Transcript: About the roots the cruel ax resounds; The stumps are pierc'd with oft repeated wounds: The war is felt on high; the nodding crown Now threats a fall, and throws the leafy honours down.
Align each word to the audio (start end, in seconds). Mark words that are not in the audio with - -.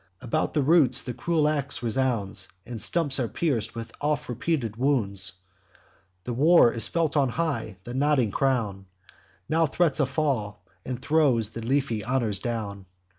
About 0.19 0.53
the 0.55 0.63
roots 0.63 1.03
the 1.03 1.13
cruel 1.13 1.47
ax 1.47 1.83
resounds; 1.83 2.47
The 2.65 2.79
stumps 2.79 3.19
are 3.19 3.27
pierc'd 3.27 3.75
with 3.75 3.91
oft 4.01 4.29
repeated 4.29 4.75
wounds: 4.75 5.33
The 6.23 6.33
war 6.33 6.73
is 6.73 6.87
felt 6.87 7.15
on 7.15 7.29
high; 7.29 7.77
the 7.83 7.93
nodding 7.93 8.31
crown 8.31 8.87
Now 9.47 9.67
threats 9.67 9.99
a 9.99 10.07
fall, 10.07 10.65
and 10.83 10.99
throws 10.99 11.51
the 11.51 11.61
leafy 11.61 12.03
honours 12.03 12.39
down. 12.39 12.87